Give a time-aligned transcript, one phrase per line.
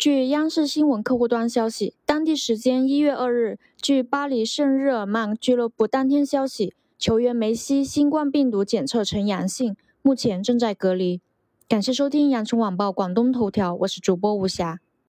[0.00, 11.20] 据央视新闻客户端消息当地时间一月二日据巴黎圣日耳曼俱乐部当天消息球员梅西新冠病毒检测呈阳性目前正在隔离。
[11.68, 14.80] 感谢收听羊城晚报广东头条我是主播吴霞。